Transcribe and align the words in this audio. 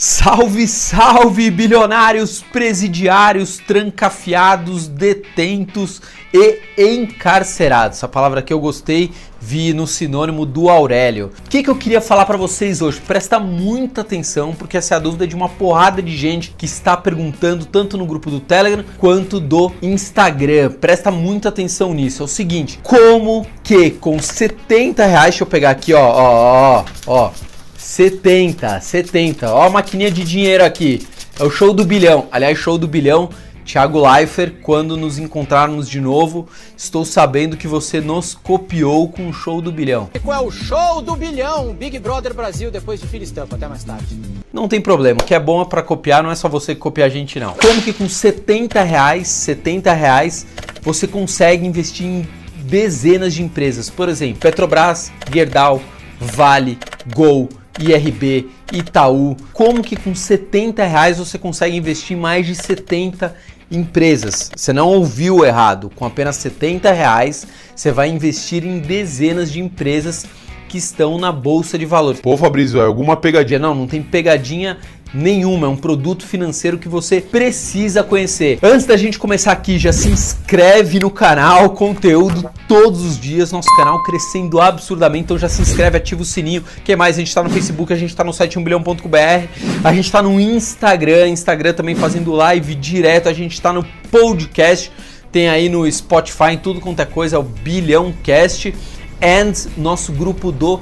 Salve, 0.00 0.68
salve, 0.68 1.50
bilionários, 1.50 2.40
presidiários, 2.52 3.58
trancafiados, 3.58 4.86
detentos 4.86 6.00
e 6.32 6.60
encarcerados. 6.78 7.98
Essa 7.98 8.06
palavra 8.06 8.40
que 8.40 8.52
eu 8.52 8.60
gostei, 8.60 9.10
vi 9.40 9.74
no 9.74 9.88
sinônimo 9.88 10.46
do 10.46 10.68
Aurélio. 10.68 11.32
O 11.44 11.50
que, 11.50 11.64
que 11.64 11.68
eu 11.68 11.74
queria 11.74 12.00
falar 12.00 12.26
para 12.26 12.36
vocês 12.36 12.80
hoje? 12.80 13.00
Presta 13.00 13.40
muita 13.40 14.02
atenção, 14.02 14.54
porque 14.54 14.76
essa 14.76 14.94
é 14.94 14.96
a 14.98 15.00
dúvida 15.00 15.26
de 15.26 15.34
uma 15.34 15.48
porrada 15.48 16.00
de 16.00 16.16
gente 16.16 16.54
que 16.56 16.64
está 16.64 16.96
perguntando 16.96 17.66
tanto 17.66 17.98
no 17.98 18.06
grupo 18.06 18.30
do 18.30 18.38
Telegram 18.38 18.84
quanto 18.98 19.40
do 19.40 19.72
Instagram. 19.82 20.74
Presta 20.80 21.10
muita 21.10 21.48
atenção 21.48 21.92
nisso. 21.92 22.22
É 22.22 22.24
o 22.24 22.28
seguinte: 22.28 22.78
como 22.84 23.44
que 23.64 23.90
com 23.90 24.16
70 24.20 25.04
reais, 25.04 25.30
deixa 25.30 25.42
eu 25.42 25.48
pegar 25.48 25.70
aqui, 25.70 25.92
ó, 25.92 26.00
ó, 26.00 26.84
ó, 27.04 27.24
ó 27.24 27.47
70, 27.78 28.80
70. 28.80 29.54
Ó 29.54 29.62
a 29.62 29.70
maquininha 29.70 30.10
de 30.10 30.24
dinheiro 30.24 30.64
aqui. 30.64 31.06
É 31.38 31.44
o 31.44 31.50
show 31.50 31.72
do 31.72 31.84
bilhão. 31.84 32.26
Aliás, 32.32 32.58
show 32.58 32.76
do 32.76 32.88
bilhão. 32.88 33.30
Thiago 33.64 34.00
Leifert, 34.00 34.62
quando 34.62 34.96
nos 34.96 35.18
encontrarmos 35.18 35.88
de 35.88 36.00
novo, 36.00 36.48
estou 36.74 37.04
sabendo 37.04 37.54
que 37.54 37.68
você 37.68 38.00
nos 38.00 38.34
copiou 38.34 39.08
com 39.10 39.28
o 39.28 39.32
show 39.32 39.60
do 39.60 39.70
bilhão. 39.70 40.08
E 40.14 40.18
qual 40.18 40.42
é 40.42 40.46
o 40.46 40.50
show 40.50 41.02
do 41.02 41.14
bilhão? 41.14 41.74
Big 41.74 41.98
Brother 41.98 42.32
Brasil 42.32 42.70
depois 42.70 42.98
de 42.98 43.06
Filho 43.06 43.24
Estampa. 43.24 43.56
Até 43.56 43.68
mais 43.68 43.84
tarde. 43.84 44.18
Não 44.50 44.66
tem 44.66 44.80
problema, 44.80 45.20
o 45.20 45.24
que 45.24 45.34
é 45.34 45.38
bom 45.38 45.60
é 45.60 45.66
para 45.66 45.82
copiar, 45.82 46.22
não 46.22 46.30
é 46.30 46.34
só 46.34 46.48
você 46.48 46.74
que 46.74 46.80
copia 46.80 47.04
a 47.04 47.08
gente 47.10 47.38
não. 47.38 47.52
Como 47.52 47.82
que 47.82 47.92
com 47.92 48.08
70 48.08 48.82
reais, 48.82 49.28
70 49.28 49.92
reais, 49.92 50.46
você 50.82 51.06
consegue 51.06 51.66
investir 51.66 52.06
em 52.06 52.28
dezenas 52.64 53.34
de 53.34 53.42
empresas? 53.42 53.90
Por 53.90 54.08
exemplo, 54.08 54.40
Petrobras, 54.40 55.12
Gerdau, 55.30 55.82
Vale, 56.18 56.78
Gol, 57.14 57.50
IRB, 57.78 58.48
Itaú. 58.72 59.36
Como 59.52 59.82
que 59.82 59.96
com 59.96 60.14
70 60.14 60.84
reais 60.84 61.18
você 61.18 61.38
consegue 61.38 61.76
investir 61.76 62.16
em 62.16 62.20
mais 62.20 62.46
de 62.46 62.54
70 62.54 63.34
empresas? 63.70 64.50
Você 64.54 64.72
não 64.72 64.88
ouviu 64.88 65.44
errado. 65.44 65.90
Com 65.94 66.04
apenas 66.04 66.36
70 66.36 66.92
reais 66.92 67.46
você 67.74 67.92
vai 67.92 68.08
investir 68.08 68.64
em 68.64 68.78
dezenas 68.78 69.50
de 69.50 69.60
empresas 69.60 70.26
que 70.68 70.76
estão 70.76 71.18
na 71.18 71.32
bolsa 71.32 71.78
de 71.78 71.86
valores. 71.86 72.20
Pô, 72.20 72.36
Fabrício, 72.36 72.80
é 72.80 72.84
alguma 72.84 73.16
pegadinha? 73.16 73.58
Não, 73.58 73.74
não 73.74 73.86
tem 73.86 74.02
pegadinha 74.02 74.76
nenhuma, 75.12 75.66
é 75.66 75.70
um 75.70 75.76
produto 75.76 76.26
financeiro 76.26 76.78
que 76.78 76.88
você 76.88 77.20
precisa 77.20 78.02
conhecer. 78.02 78.58
Antes 78.62 78.86
da 78.86 78.96
gente 78.96 79.18
começar 79.18 79.52
aqui, 79.52 79.78
já 79.78 79.92
se 79.92 80.08
inscreve 80.08 80.98
no 80.98 81.10
canal, 81.10 81.70
conteúdo 81.70 82.48
todos 82.66 83.04
os 83.04 83.18
dias, 83.18 83.52
nosso 83.52 83.74
canal 83.76 84.02
crescendo 84.02 84.60
absurdamente, 84.60 85.24
então 85.24 85.38
já 85.38 85.48
se 85.48 85.62
inscreve, 85.62 85.96
ativa 85.96 86.22
o 86.22 86.24
sininho. 86.24 86.64
que 86.84 86.94
mais? 86.94 87.16
A 87.16 87.20
gente 87.20 87.34
tá 87.34 87.42
no 87.42 87.50
Facebook, 87.50 87.92
a 87.92 87.96
gente 87.96 88.14
tá 88.14 88.24
no 88.24 88.32
site 88.32 88.58
1bilhão.br, 88.58 89.48
a 89.82 89.92
gente 89.92 90.10
tá 90.10 90.22
no 90.22 90.40
Instagram, 90.40 91.28
Instagram 91.28 91.72
também 91.72 91.94
fazendo 91.94 92.32
live 92.32 92.74
direto, 92.74 93.28
a 93.28 93.32
gente 93.32 93.60
tá 93.60 93.72
no 93.72 93.84
podcast, 94.10 94.92
tem 95.32 95.48
aí 95.48 95.68
no 95.68 95.90
Spotify, 95.90 96.52
em 96.52 96.58
tudo 96.58 96.80
quanto 96.80 97.00
é 97.00 97.04
coisa, 97.04 97.36
é 97.36 97.38
o 97.38 97.42
Bilhão 97.42 98.12
Cast, 98.22 98.74
and 99.22 99.52
nosso 99.76 100.12
grupo 100.12 100.52
do 100.52 100.80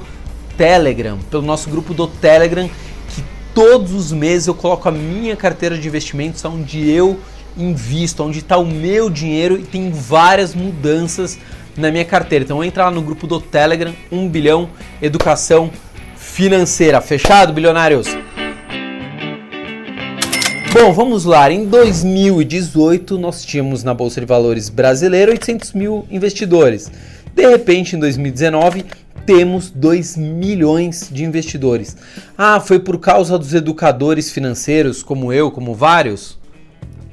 Telegram, 0.57 1.19
pelo 1.29 1.43
nosso 1.43 1.69
grupo 1.69 1.93
do 1.93 2.07
Telegram, 2.07 2.69
todos 3.57 3.91
os 3.91 4.11
meses 4.11 4.47
eu 4.47 4.53
coloco 4.53 4.87
a 4.87 4.91
minha 4.91 5.35
carteira 5.35 5.75
de 5.79 5.87
investimentos 5.87 6.45
onde 6.45 6.87
eu 6.91 7.19
invisto, 7.57 8.23
onde 8.23 8.37
está 8.37 8.55
o 8.55 8.63
meu 8.63 9.09
dinheiro 9.09 9.57
e 9.57 9.63
tem 9.63 9.89
várias 9.89 10.53
mudanças 10.53 11.39
na 11.75 11.89
minha 11.89 12.05
carteira. 12.05 12.45
Então 12.45 12.63
entra 12.63 12.85
lá 12.85 12.91
no 12.91 13.01
grupo 13.01 13.25
do 13.25 13.41
Telegram, 13.41 13.91
1 14.11 14.29
bilhão 14.29 14.69
educação 15.01 15.71
financeira. 16.15 17.01
Fechado, 17.01 17.51
bilionários? 17.51 18.15
Bom, 20.71 20.93
vamos 20.93 21.25
lá. 21.25 21.51
Em 21.51 21.65
2018 21.65 23.17
nós 23.17 23.43
tínhamos 23.43 23.83
na 23.83 23.95
Bolsa 23.95 24.19
de 24.19 24.27
Valores 24.27 24.69
brasileira 24.69 25.31
800 25.31 25.73
mil 25.73 26.05
investidores. 26.11 26.91
De 27.33 27.47
repente, 27.47 27.95
em 27.95 27.99
2019, 27.99 28.85
temos 29.27 29.69
2 29.69 30.15
milhões 30.15 31.09
de 31.11 31.25
investidores. 31.25 31.97
Ah, 32.37 32.61
foi 32.61 32.79
por 32.79 32.97
causa 32.97 33.37
dos 33.37 33.53
educadores 33.53 34.31
financeiros, 34.31 35.03
como 35.03 35.33
eu, 35.33 35.51
como 35.51 35.75
vários? 35.75 36.39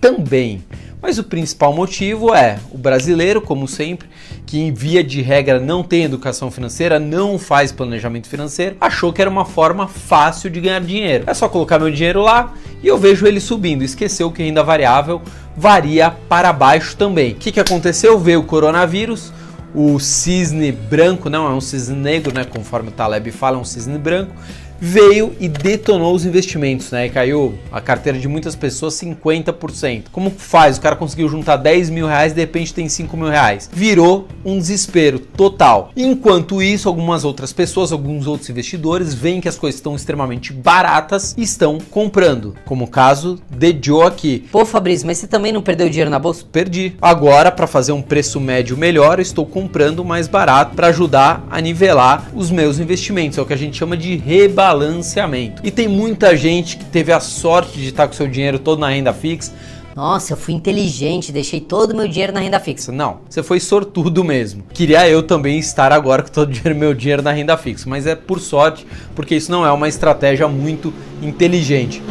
Também. 0.00 0.62
Mas 1.02 1.18
o 1.18 1.24
principal 1.24 1.74
motivo 1.74 2.32
é 2.32 2.58
o 2.70 2.78
brasileiro, 2.78 3.42
como 3.42 3.66
sempre, 3.66 4.08
que 4.46 4.60
em 4.60 4.72
via 4.72 5.02
de 5.02 5.20
regra 5.22 5.58
não 5.58 5.82
tem 5.82 6.04
educação 6.04 6.52
financeira, 6.52 7.00
não 7.00 7.36
faz 7.36 7.72
planejamento 7.72 8.28
financeiro, 8.28 8.76
achou 8.80 9.12
que 9.12 9.20
era 9.20 9.28
uma 9.28 9.44
forma 9.44 9.88
fácil 9.88 10.48
de 10.48 10.60
ganhar 10.60 10.80
dinheiro. 10.80 11.24
É 11.26 11.34
só 11.34 11.48
colocar 11.48 11.80
meu 11.80 11.90
dinheiro 11.90 12.22
lá 12.22 12.54
e 12.80 12.86
eu 12.86 12.96
vejo 12.96 13.26
ele 13.26 13.40
subindo. 13.40 13.82
Esqueceu 13.82 14.30
que 14.30 14.42
renda 14.42 14.62
variável 14.62 15.20
varia 15.56 16.12
para 16.28 16.52
baixo 16.52 16.96
também. 16.96 17.32
O 17.32 17.34
que, 17.34 17.50
que 17.50 17.60
aconteceu? 17.60 18.18
Veio 18.20 18.40
o 18.40 18.44
coronavírus 18.44 19.32
o 19.74 19.98
cisne 19.98 20.70
branco, 20.70 21.28
não 21.28 21.46
é 21.46 21.50
um 21.50 21.60
cisne 21.60 21.96
negro, 21.96 22.32
né, 22.32 22.44
conforme 22.44 22.90
o 22.90 22.92
Taleb 22.92 23.30
fala, 23.32 23.56
é 23.56 23.60
um 23.60 23.64
cisne 23.64 23.98
branco, 23.98 24.32
veio 24.80 25.34
e 25.40 25.48
detonou 25.48 26.14
os 26.14 26.24
investimentos, 26.24 26.90
né? 26.90 27.06
E 27.06 27.10
caiu 27.10 27.54
a 27.72 27.80
carteira 27.80 28.18
de 28.18 28.28
muitas 28.28 28.54
pessoas 28.54 28.94
50%. 28.94 30.04
Como 30.12 30.30
faz? 30.30 30.76
O 30.76 30.80
cara 30.80 30.96
conseguiu 30.96 31.28
juntar 31.28 31.56
10 31.56 31.90
mil 31.90 32.06
reais 32.06 32.32
e 32.32 32.34
de 32.34 32.40
repente 32.40 32.74
tem 32.74 32.88
5 32.88 33.16
mil 33.16 33.28
reais. 33.28 33.70
Virou 33.72 34.28
um 34.44 34.58
desespero 34.58 35.18
total. 35.18 35.90
Enquanto 35.96 36.62
isso, 36.62 36.88
algumas 36.88 37.24
outras 37.24 37.52
pessoas, 37.52 37.92
alguns 37.92 38.26
outros 38.26 38.50
investidores 38.50 39.14
veem 39.14 39.40
que 39.40 39.48
as 39.48 39.56
coisas 39.56 39.78
estão 39.78 39.96
extremamente 39.96 40.52
baratas 40.52 41.34
e 41.36 41.42
estão 41.42 41.78
comprando. 41.90 42.54
Como 42.64 42.84
o 42.84 42.88
caso 42.88 43.38
de 43.50 43.76
Joe 43.82 44.06
aqui. 44.06 44.44
Pô, 44.52 44.64
Fabrício, 44.64 45.06
mas 45.06 45.18
você 45.18 45.26
também 45.26 45.52
não 45.52 45.62
perdeu 45.62 45.88
dinheiro 45.88 46.10
na 46.10 46.18
bolsa? 46.18 46.44
Perdi. 46.50 46.94
Agora, 47.00 47.50
para 47.50 47.66
fazer 47.66 47.92
um 47.92 48.02
preço 48.02 48.40
médio 48.40 48.76
melhor, 48.76 49.18
estou 49.18 49.46
comprando 49.46 50.04
mais 50.04 50.28
barato 50.28 50.74
para 50.74 50.88
ajudar 50.88 51.46
a 51.50 51.60
nivelar 51.60 52.30
os 52.34 52.50
meus 52.50 52.78
investimentos. 52.78 53.38
É 53.38 53.42
o 53.42 53.46
que 53.46 53.52
a 53.52 53.56
gente 53.56 53.76
chama 53.76 53.96
de 53.96 54.16
rebalanceamento 54.16 54.73
balanceamento. 54.74 55.62
E 55.64 55.70
tem 55.70 55.86
muita 55.86 56.36
gente 56.36 56.76
que 56.76 56.84
teve 56.84 57.12
a 57.12 57.20
sorte 57.20 57.78
de 57.78 57.88
estar 57.88 58.08
com 58.08 58.12
seu 58.12 58.26
dinheiro 58.26 58.58
todo 58.58 58.80
na 58.80 58.88
renda 58.88 59.12
fixa. 59.12 59.52
Nossa, 59.94 60.32
eu 60.32 60.36
fui 60.36 60.54
inteligente, 60.54 61.30
deixei 61.30 61.60
todo 61.60 61.92
o 61.92 61.96
meu 61.96 62.08
dinheiro 62.08 62.32
na 62.32 62.40
renda 62.40 62.58
fixa. 62.58 62.90
Não, 62.90 63.20
você 63.30 63.44
foi 63.44 63.60
sortudo 63.60 64.24
mesmo. 64.24 64.64
Queria 64.74 65.08
eu 65.08 65.22
também 65.22 65.56
estar 65.56 65.92
agora 65.92 66.24
com 66.24 66.30
todo 66.30 66.52
o 66.52 66.74
meu 66.74 66.92
dinheiro 66.92 67.22
na 67.22 67.30
renda 67.30 67.56
fixa, 67.56 67.88
mas 67.88 68.04
é 68.04 68.16
por 68.16 68.40
sorte, 68.40 68.84
porque 69.14 69.36
isso 69.36 69.52
não 69.52 69.64
é 69.64 69.70
uma 69.70 69.86
estratégia 69.86 70.48
muito 70.48 70.92
inteligente. 71.22 72.02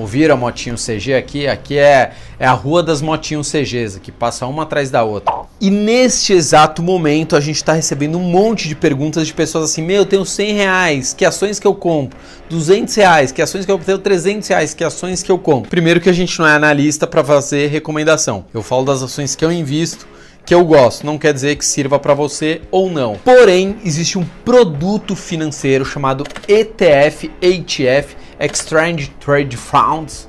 Ouviram 0.00 0.34
a 0.34 0.38
motinho 0.38 0.76
CG 0.76 1.14
aqui? 1.14 1.46
Aqui 1.46 1.76
é, 1.76 2.12
é 2.38 2.46
a 2.46 2.52
rua 2.52 2.82
das 2.82 3.02
motinhos 3.02 3.50
CGs, 3.50 4.00
que 4.00 4.10
passa 4.10 4.46
uma 4.46 4.62
atrás 4.62 4.90
da 4.90 5.04
outra. 5.04 5.34
E 5.60 5.70
neste 5.70 6.32
exato 6.32 6.82
momento 6.82 7.36
a 7.36 7.40
gente 7.40 7.56
está 7.56 7.74
recebendo 7.74 8.16
um 8.16 8.22
monte 8.22 8.66
de 8.66 8.74
perguntas 8.74 9.26
de 9.26 9.34
pessoas 9.34 9.70
assim: 9.70 9.82
Meu, 9.82 9.96
eu 9.96 10.06
tenho 10.06 10.24
100 10.24 10.54
reais, 10.54 11.12
que 11.12 11.22
ações 11.22 11.58
que 11.58 11.66
eu 11.66 11.74
compro? 11.74 12.18
200 12.48 12.94
reais, 12.94 13.30
que 13.30 13.42
ações 13.42 13.66
que 13.66 13.72
eu 13.72 13.78
tenho? 13.78 13.98
300 13.98 14.48
reais, 14.48 14.72
que 14.72 14.82
ações 14.82 15.22
que 15.22 15.30
eu 15.30 15.38
compro? 15.38 15.68
Primeiro 15.68 16.00
que 16.00 16.08
a 16.08 16.14
gente 16.14 16.38
não 16.38 16.46
é 16.46 16.54
analista 16.54 17.06
para 17.06 17.22
fazer 17.22 17.66
recomendação. 17.66 18.46
Eu 18.54 18.62
falo 18.62 18.86
das 18.86 19.02
ações 19.02 19.36
que 19.36 19.44
eu 19.44 19.52
invisto 19.52 20.08
que 20.44 20.54
eu 20.54 20.64
gosto, 20.64 21.06
não 21.06 21.18
quer 21.18 21.32
dizer 21.32 21.54
que 21.56 21.64
sirva 21.64 21.98
para 21.98 22.14
você 22.14 22.62
ou 22.70 22.90
não. 22.90 23.16
Porém, 23.24 23.76
existe 23.84 24.18
um 24.18 24.24
produto 24.44 25.14
financeiro 25.14 25.84
chamado 25.84 26.24
ETF, 26.48 27.30
ETF, 27.40 28.16
Exchange 28.40 29.10
Trade 29.20 29.56
Funds. 29.56 30.28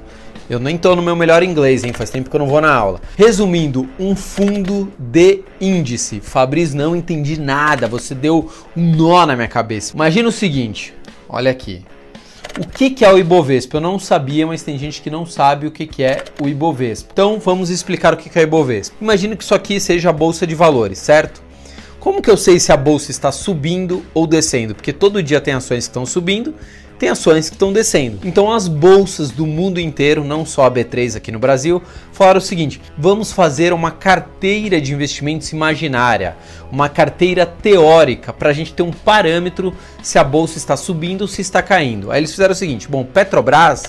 Eu 0.49 0.59
nem 0.59 0.77
tô 0.77 0.95
no 0.97 1.01
meu 1.01 1.15
melhor 1.15 1.43
inglês, 1.43 1.85
hein? 1.85 1.93
Faz 1.93 2.09
tempo 2.09 2.29
que 2.29 2.35
eu 2.35 2.39
não 2.39 2.47
vou 2.47 2.59
na 2.59 2.73
aula. 2.73 2.99
Resumindo, 3.17 3.87
um 3.97 4.13
fundo 4.17 4.91
de 4.99 5.39
índice. 5.61 6.19
Fabrício, 6.19 6.75
não 6.75 6.93
entendi 6.93 7.39
nada. 7.39 7.87
Você 7.87 8.13
deu 8.13 8.51
um 8.75 8.95
nó 8.95 9.25
na 9.25 9.33
minha 9.33 9.47
cabeça. 9.47 9.93
Imagina 9.95 10.27
o 10.27 10.31
seguinte: 10.31 10.93
olha 11.29 11.49
aqui. 11.49 11.85
O 12.59 12.67
que, 12.67 12.89
que 12.89 13.05
é 13.05 13.13
o 13.13 13.17
Ibovespa? 13.17 13.77
Eu 13.77 13.81
não 13.81 13.97
sabia, 13.97 14.45
mas 14.45 14.61
tem 14.61 14.77
gente 14.77 15.01
que 15.01 15.09
não 15.09 15.25
sabe 15.25 15.67
o 15.67 15.71
que, 15.71 15.87
que 15.87 16.03
é 16.03 16.21
o 16.41 16.49
Ibovespa. 16.49 17.09
Então 17.13 17.39
vamos 17.39 17.69
explicar 17.69 18.13
o 18.13 18.17
que, 18.17 18.29
que 18.29 18.37
é 18.37 18.41
o 18.41 18.43
Ibovespa. 18.43 18.93
Imagina 18.99 19.37
que 19.37 19.43
isso 19.45 19.55
aqui 19.55 19.79
seja 19.79 20.09
a 20.09 20.13
bolsa 20.13 20.45
de 20.45 20.53
valores, 20.53 20.99
certo? 20.99 21.41
Como 21.97 22.21
que 22.21 22.29
eu 22.29 22.35
sei 22.35 22.59
se 22.59 22.73
a 22.73 22.77
bolsa 22.77 23.09
está 23.09 23.31
subindo 23.31 24.03
ou 24.13 24.27
descendo? 24.27 24.75
Porque 24.75 24.91
todo 24.91 25.23
dia 25.23 25.39
tem 25.39 25.53
ações 25.53 25.85
que 25.85 25.91
estão 25.91 26.05
subindo 26.05 26.53
tem 27.01 27.09
ações 27.09 27.49
que 27.49 27.55
estão 27.55 27.73
descendo. 27.73 28.19
Então 28.23 28.53
as 28.53 28.67
bolsas 28.67 29.31
do 29.31 29.47
mundo 29.47 29.79
inteiro, 29.79 30.23
não 30.23 30.45
só 30.45 30.67
a 30.67 30.71
B3 30.71 31.17
aqui 31.17 31.31
no 31.31 31.39
Brasil, 31.39 31.81
falaram 32.13 32.37
o 32.37 32.41
seguinte: 32.41 32.79
vamos 32.95 33.31
fazer 33.31 33.73
uma 33.73 33.89
carteira 33.89 34.79
de 34.79 34.93
investimentos 34.93 35.51
imaginária, 35.51 36.37
uma 36.71 36.87
carteira 36.87 37.43
teórica 37.43 38.31
para 38.31 38.51
a 38.51 38.53
gente 38.53 38.71
ter 38.71 38.83
um 38.83 38.91
parâmetro 38.91 39.73
se 40.03 40.19
a 40.19 40.23
bolsa 40.23 40.59
está 40.59 40.77
subindo 40.77 41.21
ou 41.21 41.27
se 41.27 41.41
está 41.41 41.63
caindo. 41.63 42.11
Aí 42.11 42.19
eles 42.19 42.29
fizeram 42.29 42.51
o 42.51 42.55
seguinte: 42.55 42.87
bom, 42.87 43.03
Petrobras 43.03 43.81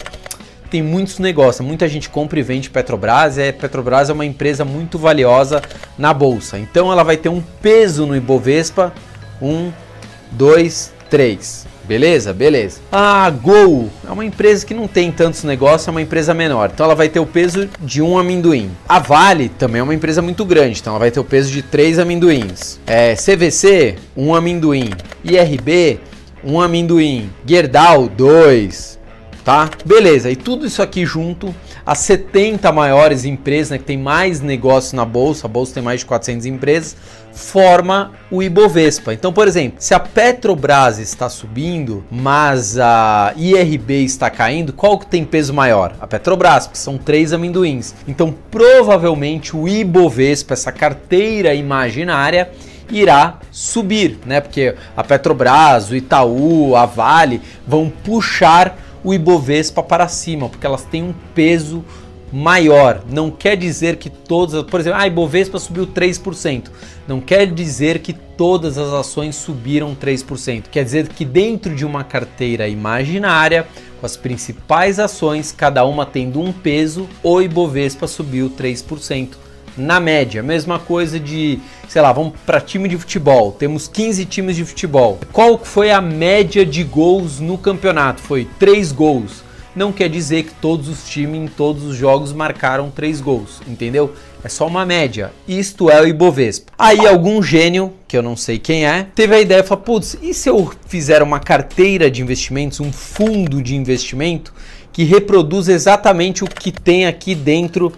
tem 0.70 0.80
muitos 0.80 1.18
negócios, 1.18 1.66
muita 1.66 1.86
gente 1.86 2.08
compra 2.08 2.40
e 2.40 2.42
vende 2.42 2.70
Petrobras, 2.70 3.36
e 3.36 3.46
a 3.46 3.52
Petrobras 3.52 4.08
é 4.08 4.14
uma 4.14 4.24
empresa 4.24 4.64
muito 4.64 4.96
valiosa 4.96 5.60
na 5.98 6.14
bolsa. 6.14 6.58
Então 6.58 6.90
ela 6.90 7.02
vai 7.02 7.18
ter 7.18 7.28
um 7.28 7.42
peso 7.60 8.06
no 8.06 8.16
Ibovespa, 8.16 8.90
um, 9.38 9.70
dois, 10.30 10.94
três. 11.10 11.70
Beleza? 11.92 12.32
Beleza. 12.32 12.80
A 12.90 13.28
Gol 13.28 13.90
é 14.08 14.10
uma 14.10 14.24
empresa 14.24 14.64
que 14.64 14.72
não 14.72 14.88
tem 14.88 15.12
tantos 15.12 15.44
negócios, 15.44 15.86
é 15.86 15.90
uma 15.90 16.00
empresa 16.00 16.32
menor. 16.32 16.70
Então 16.72 16.86
ela 16.86 16.94
vai 16.94 17.10
ter 17.10 17.20
o 17.20 17.26
peso 17.26 17.68
de 17.82 18.00
um 18.00 18.18
amendoim. 18.18 18.70
A 18.88 18.98
Vale 18.98 19.50
também 19.50 19.80
é 19.80 19.82
uma 19.82 19.94
empresa 19.94 20.22
muito 20.22 20.42
grande, 20.42 20.80
então 20.80 20.94
ela 20.94 20.98
vai 20.98 21.10
ter 21.10 21.20
o 21.20 21.24
peso 21.24 21.52
de 21.52 21.60
três 21.60 21.98
amendoins. 21.98 22.80
É, 22.86 23.14
CVC, 23.14 23.96
um 24.16 24.34
amendoim. 24.34 24.88
IRB, 25.22 26.00
um 26.42 26.58
amendoim. 26.62 27.28
Gerdau, 27.44 28.08
dois. 28.08 28.98
Tá? 29.44 29.68
Beleza, 29.84 30.30
e 30.30 30.36
tudo 30.36 30.64
isso 30.64 30.80
aqui 30.80 31.04
junto, 31.04 31.52
as 31.84 31.98
70 31.98 32.70
maiores 32.70 33.24
empresas, 33.24 33.70
né, 33.70 33.78
que 33.78 33.84
tem 33.84 33.98
mais 33.98 34.40
negócios 34.40 34.92
na 34.92 35.04
bolsa, 35.04 35.48
a 35.48 35.50
bolsa 35.50 35.74
tem 35.74 35.82
mais 35.82 36.00
de 36.00 36.06
400 36.06 36.46
empresas, 36.46 36.96
forma 37.32 38.12
o 38.30 38.40
Ibovespa. 38.40 39.12
Então, 39.12 39.32
por 39.32 39.48
exemplo, 39.48 39.78
se 39.80 39.94
a 39.94 39.98
Petrobras 39.98 41.00
está 41.00 41.28
subindo, 41.28 42.04
mas 42.08 42.78
a 42.78 43.32
IRB 43.36 44.04
está 44.04 44.30
caindo, 44.30 44.72
qual 44.72 44.96
que 44.96 45.06
tem 45.06 45.24
peso 45.24 45.52
maior? 45.52 45.96
A 46.00 46.06
Petrobras, 46.06 46.68
porque 46.68 46.78
são 46.78 46.96
três 46.96 47.32
amendoins. 47.32 47.96
Então, 48.06 48.32
provavelmente 48.48 49.56
o 49.56 49.66
Ibovespa, 49.66 50.54
essa 50.54 50.70
carteira 50.70 51.52
imaginária, 51.52 52.50
irá 52.90 53.38
subir, 53.50 54.18
né? 54.24 54.40
Porque 54.40 54.74
a 54.96 55.02
Petrobras, 55.02 55.90
o 55.90 55.96
Itaú, 55.96 56.76
a 56.76 56.86
Vale 56.86 57.40
vão 57.66 57.88
puxar 57.88 58.76
o 59.04 59.12
Ibovespa 59.12 59.82
para 59.82 60.08
cima, 60.08 60.48
porque 60.48 60.66
elas 60.66 60.84
têm 60.84 61.02
um 61.02 61.14
peso 61.34 61.84
maior. 62.32 63.02
Não 63.10 63.30
quer 63.30 63.56
dizer 63.56 63.96
que 63.96 64.08
todas, 64.08 64.62
por 64.64 64.80
exemplo, 64.80 64.98
a 64.98 65.02
ah, 65.02 65.06
Ibovespa 65.06 65.58
subiu 65.58 65.86
3%. 65.86 66.70
Não 67.06 67.20
quer 67.20 67.46
dizer 67.52 67.98
que 67.98 68.12
todas 68.12 68.78
as 68.78 68.92
ações 68.92 69.36
subiram 69.36 69.94
3%. 69.94 70.64
Quer 70.70 70.84
dizer 70.84 71.08
que 71.08 71.24
dentro 71.24 71.74
de 71.74 71.84
uma 71.84 72.02
carteira 72.02 72.66
imaginária, 72.68 73.66
com 74.00 74.06
as 74.06 74.16
principais 74.16 74.98
ações, 74.98 75.52
cada 75.52 75.84
uma 75.84 76.06
tendo 76.06 76.40
um 76.40 76.52
peso, 76.52 77.06
o 77.22 77.40
Ibovespa 77.40 78.06
subiu 78.06 78.48
3% 78.50 79.28
na 79.76 80.00
média. 80.00 80.42
Mesma 80.42 80.78
coisa 80.78 81.18
de, 81.18 81.58
sei 81.88 82.02
lá, 82.02 82.12
vamos 82.12 82.34
para 82.44 82.60
time 82.60 82.88
de 82.88 82.96
futebol. 82.96 83.52
Temos 83.52 83.88
15 83.88 84.24
times 84.26 84.56
de 84.56 84.64
futebol. 84.64 85.18
Qual 85.32 85.58
foi 85.58 85.90
a 85.90 86.00
média 86.00 86.64
de 86.64 86.82
gols 86.84 87.40
no 87.40 87.56
campeonato? 87.58 88.20
Foi 88.22 88.48
3 88.58 88.92
gols 88.92 89.42
não 89.74 89.90
quer 89.90 90.08
dizer 90.08 90.44
que 90.44 90.54
todos 90.54 90.88
os 90.88 91.08
times 91.08 91.40
em 91.40 91.46
todos 91.46 91.82
os 91.84 91.96
jogos 91.96 92.32
marcaram 92.32 92.90
três 92.90 93.20
gols, 93.20 93.60
entendeu? 93.66 94.12
É 94.44 94.48
só 94.48 94.66
uma 94.66 94.84
média. 94.84 95.32
Isto 95.48 95.90
é 95.90 96.00
o 96.00 96.06
Ibovespa. 96.06 96.72
Aí 96.78 97.06
algum 97.06 97.42
gênio, 97.42 97.92
que 98.06 98.16
eu 98.16 98.22
não 98.22 98.36
sei 98.36 98.58
quem 98.58 98.84
é, 98.84 99.06
teve 99.14 99.34
a 99.34 99.40
ideia 99.40 99.60
e 99.60 99.62
falou: 99.62 99.82
putz, 99.82 100.18
e 100.20 100.34
se 100.34 100.48
eu 100.48 100.70
fizer 100.86 101.22
uma 101.22 101.40
carteira 101.40 102.10
de 102.10 102.20
investimentos, 102.20 102.80
um 102.80 102.92
fundo 102.92 103.62
de 103.62 103.74
investimento 103.74 104.52
que 104.92 105.04
reproduz 105.04 105.68
exatamente 105.68 106.44
o 106.44 106.46
que 106.46 106.70
tem 106.70 107.06
aqui 107.06 107.34
dentro 107.34 107.92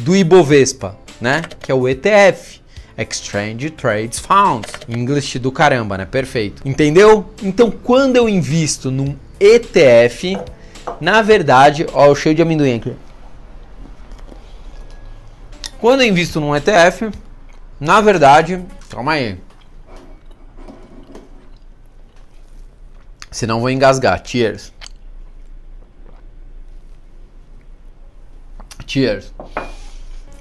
do 0.00 0.16
Ibovespa, 0.16 0.96
né? 1.22 1.42
Que 1.60 1.72
é 1.72 1.74
o 1.74 1.88
ETF. 1.88 2.60
Exchange 2.98 3.70
Trades 3.70 4.18
Funds. 4.18 4.70
English 4.88 5.38
do 5.38 5.50
caramba, 5.50 5.96
né? 5.96 6.04
Perfeito. 6.04 6.66
Entendeu? 6.68 7.32
Então, 7.42 7.70
quando 7.70 8.16
eu 8.16 8.28
invisto 8.28 8.90
num 8.90 9.16
ETF, 9.40 10.38
na 11.00 11.22
verdade, 11.22 11.86
ó, 11.92 12.14
cheio 12.14 12.34
de 12.34 12.42
amendoim 12.42 12.76
aqui. 12.76 12.94
Quando 15.80 16.02
eu 16.02 16.08
invisto 16.08 16.40
num 16.40 16.54
ETF, 16.54 17.10
na 17.80 18.00
verdade, 18.00 18.62
calma 18.90 19.12
aí. 19.12 19.38
Senão 23.30 23.60
vou 23.60 23.70
engasgar. 23.70 24.22
Cheers. 24.24 24.72
Cheers. 28.86 29.32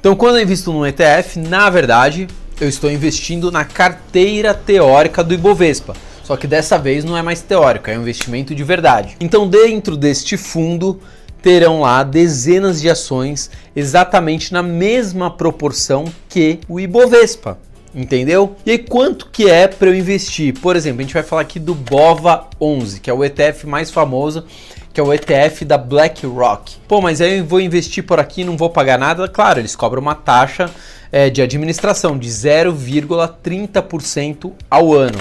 Então, 0.01 0.15
quando 0.15 0.38
eu 0.38 0.42
invisto 0.42 0.74
num 0.74 0.83
ETF, 0.83 1.38
na 1.38 1.69
verdade, 1.69 2.27
eu 2.59 2.68
estou 2.68 2.89
investindo 2.92 3.51
na 3.51 3.63
carteira 3.63 4.51
teórica 4.51 5.24
do 5.24 5.31
Ibovespa. 5.31 5.95
Só 6.24 6.36
que 6.36 6.48
dessa 6.48 6.75
vez 6.75 7.06
não 7.06 7.15
é 7.15 7.21
mais 7.21 7.44
teórico, 7.44 7.88
é 7.88 7.95
um 7.95 8.01
investimento 8.01 8.56
de 8.56 8.63
verdade. 8.63 9.15
Então, 9.19 9.48
dentro 9.48 9.95
deste 9.95 10.38
fundo, 10.38 11.00
terão 11.39 11.81
lá 11.81 12.01
dezenas 12.01 12.81
de 12.81 12.89
ações 12.89 13.51
exatamente 13.75 14.51
na 14.51 14.63
mesma 14.63 15.30
proporção 15.30 16.06
que 16.27 16.59
o 16.68 16.80
Ibovespa. 16.80 17.59
Entendeu? 17.93 18.55
E 18.65 18.71
aí, 18.71 18.77
quanto 18.77 19.27
que 19.27 19.49
é 19.49 19.67
para 19.67 19.89
eu 19.89 19.95
investir? 19.95 20.57
Por 20.59 20.77
exemplo, 20.77 21.01
a 21.01 21.03
gente 21.03 21.13
vai 21.13 21.23
falar 21.23 21.41
aqui 21.41 21.59
do 21.59 21.75
BOVA 21.75 22.47
11, 22.59 23.01
que 23.01 23.09
é 23.09 23.13
o 23.13 23.23
ETF 23.23 23.67
mais 23.67 23.91
famoso, 23.91 24.45
que 24.93 25.01
é 25.01 25.03
o 25.03 25.13
ETF 25.13 25.65
da 25.65 25.77
BlackRock. 25.77 26.77
Pô, 26.88 27.01
mas 27.01 27.19
aí 27.19 27.39
eu 27.39 27.45
vou 27.45 27.59
investir 27.59 28.05
por 28.05 28.19
aqui 28.19 28.43
não 28.43 28.55
vou 28.55 28.69
pagar 28.69 28.97
nada? 28.97 29.27
Claro, 29.27 29.59
eles 29.59 29.75
cobram 29.75 30.01
uma 30.01 30.15
taxa 30.15 30.71
é, 31.11 31.29
de 31.29 31.41
administração 31.41 32.17
de 32.17 32.29
0,30% 32.29 34.53
ao 34.69 34.93
ano 34.93 35.19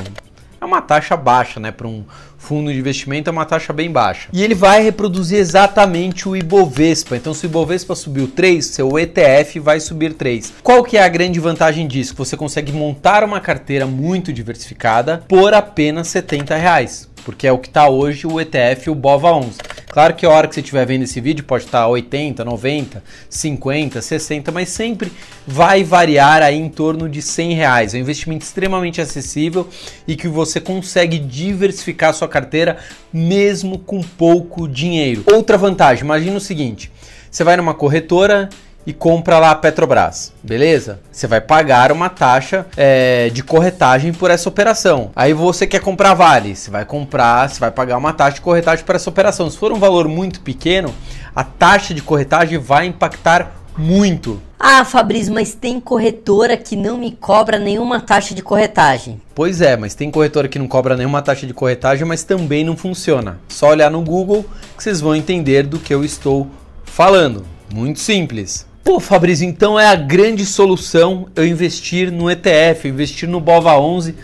é 0.60 0.64
uma 0.64 0.82
taxa 0.82 1.16
baixa, 1.16 1.58
né? 1.58 1.70
Para 1.70 1.86
um 1.86 2.04
fundo 2.36 2.72
de 2.72 2.78
investimento 2.78 3.28
é 3.28 3.32
uma 3.32 3.44
taxa 3.44 3.72
bem 3.72 3.90
baixa. 3.90 4.28
E 4.32 4.42
ele 4.42 4.54
vai 4.54 4.82
reproduzir 4.82 5.38
exatamente 5.38 6.28
o 6.28 6.36
Ibovespa. 6.36 7.16
Então, 7.16 7.34
se 7.34 7.46
o 7.46 7.48
Ibovespa 7.48 7.94
subiu 7.94 8.28
3, 8.28 8.64
seu 8.64 8.98
ETF 8.98 9.60
vai 9.60 9.80
subir 9.80 10.14
3. 10.14 10.54
Qual 10.62 10.82
que 10.82 10.96
é 10.96 11.02
a 11.02 11.08
grande 11.08 11.38
vantagem 11.38 11.86
disso? 11.86 12.14
Você 12.16 12.36
consegue 12.36 12.72
montar 12.72 13.24
uma 13.24 13.40
carteira 13.40 13.86
muito 13.86 14.32
diversificada 14.32 15.22
por 15.28 15.54
apenas 15.54 16.08
70 16.08 16.56
reais 16.56 17.09
porque 17.24 17.46
é 17.46 17.52
o 17.52 17.58
que 17.58 17.68
está 17.68 17.88
hoje 17.88 18.26
o 18.26 18.40
ETF, 18.40 18.90
o 18.90 18.96
BOVA11. 18.96 19.56
Claro 19.88 20.14
que 20.14 20.24
a 20.24 20.30
hora 20.30 20.46
que 20.46 20.54
você 20.54 20.60
estiver 20.60 20.86
vendo 20.86 21.02
esse 21.02 21.20
vídeo 21.20 21.44
pode 21.44 21.64
estar 21.64 21.86
80, 21.88 22.44
90, 22.44 23.02
50, 23.28 24.00
60, 24.00 24.52
mas 24.52 24.68
sempre 24.68 25.10
vai 25.46 25.82
variar 25.82 26.42
aí 26.42 26.56
em 26.56 26.68
torno 26.68 27.08
de 27.08 27.20
100 27.20 27.54
reais. 27.54 27.94
É 27.94 27.98
um 27.98 28.00
investimento 28.00 28.44
extremamente 28.44 29.00
acessível 29.00 29.68
e 30.06 30.14
que 30.14 30.28
você 30.28 30.60
consegue 30.60 31.18
diversificar 31.18 32.14
sua 32.14 32.28
carteira 32.28 32.78
mesmo 33.12 33.78
com 33.78 34.00
pouco 34.00 34.68
dinheiro. 34.68 35.24
Outra 35.32 35.58
vantagem, 35.58 36.04
imagina 36.04 36.36
o 36.36 36.40
seguinte, 36.40 36.90
você 37.30 37.42
vai 37.42 37.56
numa 37.56 37.74
corretora 37.74 38.48
e 38.86 38.92
compra 38.92 39.38
lá 39.38 39.50
a 39.50 39.54
Petrobras, 39.54 40.32
beleza? 40.42 41.00
Você 41.12 41.26
vai 41.26 41.40
pagar 41.40 41.92
uma 41.92 42.08
taxa 42.08 42.66
é, 42.76 43.28
de 43.30 43.42
corretagem 43.42 44.12
por 44.12 44.30
essa 44.30 44.48
operação. 44.48 45.10
Aí 45.14 45.32
você 45.32 45.66
quer 45.66 45.80
comprar 45.80 46.14
Vale, 46.14 46.56
você 46.56 46.70
vai 46.70 46.84
comprar, 46.84 47.48
você 47.48 47.60
vai 47.60 47.70
pagar 47.70 47.96
uma 47.98 48.12
taxa 48.12 48.36
de 48.36 48.40
corretagem 48.40 48.84
por 48.84 48.94
essa 48.94 49.10
operação. 49.10 49.50
Se 49.50 49.58
for 49.58 49.72
um 49.72 49.78
valor 49.78 50.08
muito 50.08 50.40
pequeno, 50.40 50.94
a 51.34 51.44
taxa 51.44 51.94
de 51.94 52.02
corretagem 52.02 52.58
vai 52.58 52.86
impactar 52.86 53.60
muito. 53.76 54.40
Ah, 54.58 54.84
Fabrício, 54.84 55.32
mas 55.32 55.54
tem 55.54 55.80
corretora 55.80 56.56
que 56.56 56.76
não 56.76 56.98
me 56.98 57.12
cobra 57.12 57.58
nenhuma 57.58 57.98
taxa 57.98 58.34
de 58.34 58.42
corretagem. 58.42 59.20
Pois 59.34 59.62
é, 59.62 59.76
mas 59.76 59.94
tem 59.94 60.10
corretora 60.10 60.48
que 60.48 60.58
não 60.58 60.68
cobra 60.68 60.96
nenhuma 60.96 61.22
taxa 61.22 61.46
de 61.46 61.54
corretagem, 61.54 62.04
mas 62.04 62.22
também 62.22 62.62
não 62.62 62.76
funciona. 62.76 63.38
Só 63.48 63.70
olhar 63.70 63.90
no 63.90 64.02
Google 64.02 64.44
que 64.76 64.82
vocês 64.82 65.00
vão 65.00 65.16
entender 65.16 65.62
do 65.62 65.78
que 65.78 65.94
eu 65.94 66.04
estou 66.04 66.46
falando. 66.84 67.46
Muito 67.72 68.00
simples. 68.00 68.66
Pô, 68.82 68.98
Fabrício, 68.98 69.46
então 69.46 69.78
é 69.78 69.86
a 69.86 69.94
grande 69.94 70.46
solução 70.46 71.28
eu 71.36 71.46
investir 71.46 72.10
no 72.10 72.30
ETF, 72.30 72.88
investir 72.88 73.28
no 73.28 73.40
BOVA11. 73.40 74.14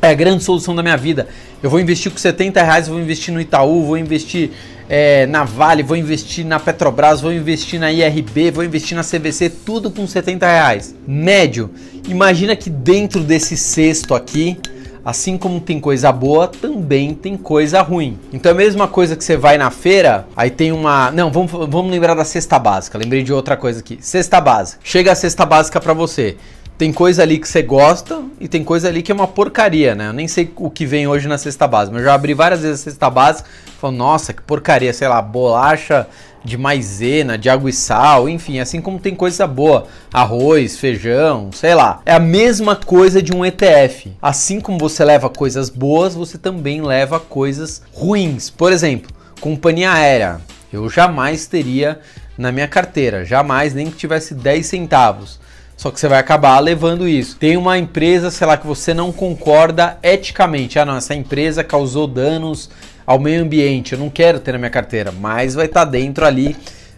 É 0.00 0.08
a 0.08 0.14
grande 0.14 0.42
solução 0.42 0.74
da 0.74 0.82
minha 0.82 0.96
vida. 0.96 1.28
Eu 1.62 1.68
vou 1.68 1.78
investir 1.78 2.10
com 2.10 2.18
70 2.18 2.62
reais, 2.62 2.88
vou 2.88 2.98
investir 2.98 3.32
no 3.32 3.40
Itaú, 3.40 3.84
vou 3.84 3.98
investir 3.98 4.50
é, 4.88 5.26
na 5.26 5.44
Vale, 5.44 5.82
vou 5.82 5.96
investir 5.96 6.44
na 6.44 6.58
Petrobras, 6.58 7.20
vou 7.20 7.32
investir 7.32 7.78
na 7.78 7.92
IRB, 7.92 8.50
vou 8.50 8.64
investir 8.64 8.96
na 8.96 9.04
CVC, 9.04 9.50
tudo 9.50 9.90
com 9.90 10.06
70 10.06 10.46
reais. 10.46 10.94
Médio. 11.06 11.70
Imagina 12.08 12.56
que 12.56 12.68
dentro 12.68 13.20
desse 13.20 13.56
cesto 13.56 14.14
aqui 14.14 14.58
assim 15.04 15.36
como 15.36 15.60
tem 15.60 15.80
coisa 15.80 16.12
boa, 16.12 16.48
também 16.48 17.14
tem 17.14 17.36
coisa 17.36 17.82
ruim. 17.82 18.18
Então 18.32 18.50
é 18.50 18.54
a 18.54 18.56
mesma 18.56 18.88
coisa 18.88 19.16
que 19.16 19.24
você 19.24 19.36
vai 19.36 19.58
na 19.58 19.70
feira, 19.70 20.26
aí 20.36 20.50
tem 20.50 20.72
uma. 20.72 21.10
Não, 21.10 21.30
vamos, 21.30 21.50
vamos 21.50 21.90
lembrar 21.90 22.14
da 22.14 22.24
cesta 22.24 22.58
básica. 22.58 22.98
Lembrei 22.98 23.22
de 23.22 23.32
outra 23.32 23.56
coisa 23.56 23.80
aqui. 23.80 23.98
Cesta 24.00 24.40
básica. 24.40 24.80
Chega 24.84 25.12
a 25.12 25.14
cesta 25.14 25.44
básica 25.44 25.80
para 25.80 25.92
você. 25.92 26.36
Tem 26.78 26.92
coisa 26.92 27.22
ali 27.22 27.38
que 27.38 27.46
você 27.46 27.62
gosta 27.62 28.22
e 28.40 28.48
tem 28.48 28.64
coisa 28.64 28.88
ali 28.88 29.02
que 29.02 29.12
é 29.12 29.14
uma 29.14 29.28
porcaria, 29.28 29.94
né? 29.94 30.08
Eu 30.08 30.12
nem 30.12 30.26
sei 30.26 30.50
o 30.56 30.70
que 30.70 30.84
vem 30.84 31.06
hoje 31.06 31.28
na 31.28 31.38
cesta 31.38 31.68
básica, 31.68 31.92
mas 31.92 32.02
eu 32.02 32.08
já 32.08 32.14
abri 32.14 32.34
várias 32.34 32.62
vezes 32.62 32.80
a 32.80 32.84
cesta 32.90 33.10
básica 33.10 33.48
falo, 33.82 33.96
nossa, 33.96 34.32
que 34.32 34.40
porcaria, 34.42 34.92
sei 34.92 35.08
lá, 35.08 35.20
bolacha 35.20 36.06
de 36.44 36.58
maisena, 36.58 37.38
de 37.38 37.48
água 37.48 37.70
e 37.70 37.72
sal, 37.72 38.28
enfim, 38.28 38.58
assim 38.58 38.80
como 38.80 38.98
tem 38.98 39.14
coisa 39.14 39.46
boa, 39.46 39.86
arroz, 40.12 40.78
feijão, 40.78 41.50
sei 41.52 41.74
lá. 41.74 42.00
É 42.04 42.14
a 42.14 42.20
mesma 42.20 42.76
coisa 42.76 43.22
de 43.22 43.32
um 43.32 43.44
ETF. 43.44 44.12
Assim 44.20 44.60
como 44.60 44.78
você 44.78 45.04
leva 45.04 45.28
coisas 45.28 45.68
boas, 45.68 46.14
você 46.14 46.36
também 46.36 46.82
leva 46.82 47.20
coisas 47.20 47.82
ruins. 47.92 48.50
Por 48.50 48.72
exemplo, 48.72 49.10
companhia 49.40 49.92
aérea. 49.92 50.40
Eu 50.72 50.88
jamais 50.88 51.46
teria 51.46 52.00
na 52.36 52.50
minha 52.50 52.66
carteira, 52.66 53.24
jamais, 53.24 53.74
nem 53.74 53.90
que 53.90 53.96
tivesse 53.96 54.34
10 54.34 54.66
centavos. 54.66 55.40
Só 55.76 55.90
que 55.90 55.98
você 55.98 56.06
vai 56.06 56.18
acabar 56.18 56.58
levando 56.60 57.08
isso. 57.08 57.36
Tem 57.36 57.56
uma 57.56 57.76
empresa, 57.76 58.30
sei 58.30 58.46
lá, 58.46 58.56
que 58.56 58.66
você 58.66 58.94
não 58.94 59.10
concorda 59.10 59.98
eticamente. 60.02 60.78
Ah, 60.78 60.84
não, 60.84 60.96
essa 60.96 61.14
empresa 61.14 61.64
causou 61.64 62.06
danos 62.06 62.70
ao 63.06 63.18
meio 63.18 63.42
ambiente. 63.42 63.92
Eu 63.92 63.98
não 63.98 64.10
quero 64.10 64.40
ter 64.40 64.52
na 64.52 64.58
minha 64.58 64.70
carteira, 64.70 65.12
mas 65.12 65.54
vai 65.54 65.66
estar 65.66 65.84
tá 65.84 65.90
dentro 65.90 66.24
ali 66.24 66.56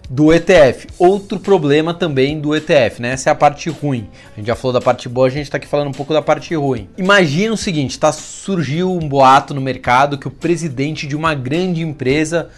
do 0.09 0.33
ETF. 0.33 0.87
Outro 0.99 1.39
problema 1.39 1.95
também 1.95 2.39
do 2.39 2.55
ETF, 2.55 3.01
né? 3.01 3.13
Essa 3.13 3.31
é 3.31 3.33
a 3.33 3.35
parte 3.35 3.71
ruim. 3.71 4.09
A 4.35 4.39
gente 4.39 4.47
já 4.47 4.55
falou 4.55 4.73
da 4.73 4.81
parte 4.81 5.09
boa, 5.09 5.27
a 5.27 5.31
gente 5.31 5.45
está 5.45 5.57
aqui 5.57 5.67
falando 5.67 5.89
um 5.89 5.93
pouco 5.93 6.13
da 6.13 6.23
parte 6.23 6.55
ruim. 6.55 6.89
Imagina 6.97 7.55
o 7.55 7.57
seguinte, 7.57 7.99
tá 7.99 8.13
surgiu 8.13 8.93
um 8.93 9.09
boato 9.09 9.55
no 9.55 9.61
mercado 9.61 10.19
que 10.19 10.29
o 10.29 10.31
presidente 10.31 11.07
de 11.07 11.17
uma 11.17 11.35
grande 11.35 11.83
empresa 11.83 12.51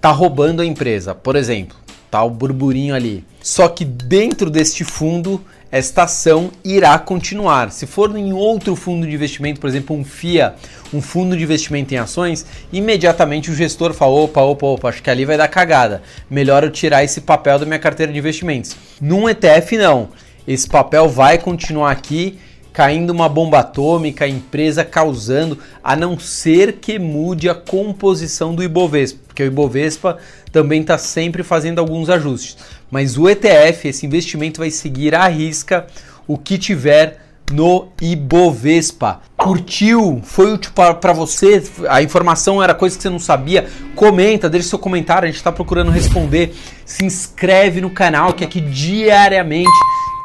tá 0.00 0.10
roubando 0.10 0.62
a 0.62 0.66
empresa, 0.66 1.14
por 1.14 1.36
exemplo. 1.36 1.76
Tá 2.12 2.22
o 2.22 2.28
burburinho 2.28 2.94
ali. 2.94 3.24
Só 3.42 3.66
que 3.68 3.86
dentro 3.86 4.50
deste 4.50 4.84
fundo 4.84 5.42
esta 5.70 6.02
ação 6.02 6.50
irá 6.62 6.98
continuar. 6.98 7.72
Se 7.72 7.86
for 7.86 8.14
em 8.14 8.34
outro 8.34 8.76
fundo 8.76 9.06
de 9.06 9.14
investimento, 9.14 9.58
por 9.58 9.66
exemplo, 9.66 9.96
um 9.96 10.04
FIA, 10.04 10.54
um 10.92 11.00
fundo 11.00 11.34
de 11.34 11.42
investimento 11.42 11.94
em 11.94 11.96
ações, 11.96 12.44
imediatamente 12.70 13.50
o 13.50 13.54
gestor 13.54 13.94
fala: 13.94 14.12
opa, 14.12 14.42
opa, 14.42 14.66
opa, 14.66 14.88
acho 14.90 15.02
que 15.02 15.08
ali 15.08 15.24
vai 15.24 15.38
dar 15.38 15.48
cagada. 15.48 16.02
Melhor 16.28 16.62
eu 16.64 16.70
tirar 16.70 17.02
esse 17.02 17.22
papel 17.22 17.58
da 17.58 17.64
minha 17.64 17.78
carteira 17.78 18.12
de 18.12 18.18
investimentos. 18.18 18.76
Num 19.00 19.26
ETF, 19.26 19.78
não. 19.78 20.10
Esse 20.46 20.68
papel 20.68 21.08
vai 21.08 21.38
continuar 21.38 21.92
aqui 21.92 22.38
caindo 22.72 23.10
uma 23.10 23.28
bomba 23.28 23.58
atômica, 23.58 24.24
a 24.24 24.28
empresa 24.28 24.84
causando, 24.84 25.58
a 25.82 25.94
não 25.94 26.18
ser 26.18 26.74
que 26.74 26.98
mude 26.98 27.48
a 27.48 27.54
composição 27.54 28.54
do 28.54 28.62
Ibovespa, 28.62 29.20
porque 29.26 29.42
o 29.42 29.46
Ibovespa 29.46 30.18
também 30.50 30.80
está 30.80 30.96
sempre 30.96 31.42
fazendo 31.42 31.78
alguns 31.78 32.08
ajustes. 32.08 32.56
Mas 32.90 33.16
o 33.16 33.28
ETF, 33.28 33.88
esse 33.88 34.06
investimento 34.06 34.60
vai 34.60 34.70
seguir 34.70 35.14
à 35.14 35.26
risca 35.28 35.86
o 36.26 36.38
que 36.38 36.58
tiver 36.58 37.20
no 37.50 37.88
Ibovespa. 38.00 39.20
Curtiu? 39.36 40.20
Foi 40.24 40.52
útil 40.52 40.72
para 40.72 41.12
você? 41.12 41.62
A 41.88 42.02
informação 42.02 42.62
era 42.62 42.74
coisa 42.74 42.96
que 42.96 43.02
você 43.02 43.10
não 43.10 43.18
sabia? 43.18 43.66
Comenta, 43.94 44.48
deixe 44.48 44.68
seu 44.68 44.78
comentário, 44.78 45.24
a 45.24 45.28
gente 45.28 45.36
está 45.36 45.52
procurando 45.52 45.90
responder. 45.90 46.54
Se 46.84 47.04
inscreve 47.04 47.80
no 47.80 47.90
canal 47.90 48.32
que 48.32 48.44
aqui 48.44 48.60
diariamente 48.60 49.70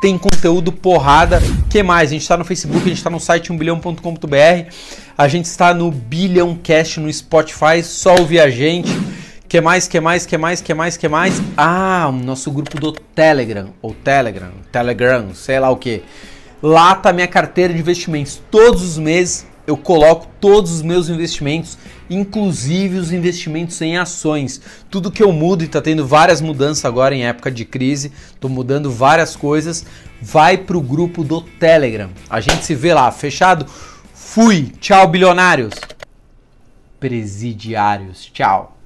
tem 0.01 0.17
conteúdo 0.17 0.71
porrada. 0.71 1.39
que 1.69 1.81
mais? 1.83 2.09
A 2.09 2.13
gente 2.13 2.21
está 2.21 2.37
no 2.37 2.45
Facebook, 2.45 2.83
a 2.83 2.87
gente 2.87 2.97
está 2.97 3.09
no 3.09 3.19
site 3.19 3.51
1bilhão.com.br, 3.51 4.71
a 5.17 5.27
gente 5.27 5.45
está 5.45 5.73
no 5.73 5.91
Bilhãocast 5.91 6.99
no 6.99 7.11
Spotify, 7.11 7.83
só 7.83 8.15
ouvir 8.15 8.39
a 8.39 8.49
gente. 8.49 8.89
Que 9.47 9.61
mais, 9.61 9.87
que 9.87 9.99
mais, 9.99 10.25
que 10.25 10.37
mais, 10.37 10.61
que 10.61 10.73
mais, 10.73 10.97
que 10.97 11.07
mais? 11.07 11.41
Ah, 11.55 12.07
o 12.09 12.11
nosso 12.11 12.51
grupo 12.51 12.77
do 12.79 12.91
Telegram, 12.91 13.69
ou 13.81 13.93
Telegram, 13.93 14.51
Telegram, 14.71 15.33
sei 15.33 15.57
lá 15.59 15.69
o 15.69 15.77
que. 15.77 16.03
Lá 16.61 16.95
tá 16.95 17.13
minha 17.13 17.27
carteira 17.27 17.73
de 17.73 17.79
investimentos. 17.79 18.41
Todos 18.51 18.81
os 18.81 18.97
meses 18.97 19.45
eu 19.67 19.75
coloco 19.75 20.27
todos 20.39 20.71
os 20.71 20.81
meus 20.81 21.09
investimentos, 21.09 21.77
inclusive 22.09 22.97
os 22.97 23.11
investimentos 23.11 23.79
em 23.81 23.97
ações. 23.97 24.61
Tudo 24.89 25.11
que 25.11 25.21
eu 25.21 25.33
mudo 25.33 25.61
e 25.61 25.67
tá 25.67 25.81
tendo 25.81 26.07
várias 26.07 26.39
mudanças 26.39 26.85
agora 26.85 27.13
em 27.13 27.25
época 27.25 27.51
de 27.51 27.65
crise, 27.65 28.13
tô 28.39 28.47
mudando 28.47 28.89
várias 28.89 29.35
coisas, 29.35 29.85
vai 30.21 30.57
pro 30.57 30.79
grupo 30.79 31.21
do 31.21 31.41
Telegram. 31.41 32.09
A 32.29 32.39
gente 32.39 32.63
se 32.63 32.73
vê 32.73 32.93
lá, 32.93 33.11
fechado? 33.11 33.65
Fui. 34.13 34.71
Tchau, 34.79 35.05
bilionários. 35.09 35.73
Presidiários. 36.97 38.31
Tchau. 38.33 38.76